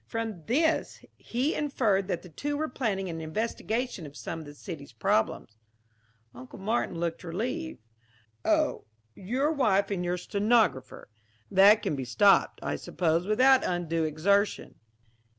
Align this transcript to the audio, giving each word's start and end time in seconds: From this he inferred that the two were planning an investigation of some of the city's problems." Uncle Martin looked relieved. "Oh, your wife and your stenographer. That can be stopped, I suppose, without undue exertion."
From 0.07 0.45
this 0.47 1.05
he 1.15 1.53
inferred 1.53 2.07
that 2.07 2.23
the 2.23 2.29
two 2.29 2.57
were 2.57 2.67
planning 2.67 3.07
an 3.07 3.21
investigation 3.21 4.07
of 4.07 4.17
some 4.17 4.39
of 4.39 4.45
the 4.47 4.55
city's 4.55 4.93
problems." 4.93 5.59
Uncle 6.33 6.57
Martin 6.57 6.99
looked 6.99 7.23
relieved. 7.23 7.83
"Oh, 8.43 8.85
your 9.13 9.51
wife 9.51 9.91
and 9.91 10.03
your 10.03 10.17
stenographer. 10.17 11.07
That 11.51 11.83
can 11.83 11.95
be 11.95 12.03
stopped, 12.05 12.59
I 12.63 12.77
suppose, 12.77 13.27
without 13.27 13.63
undue 13.63 14.03
exertion." 14.05 14.79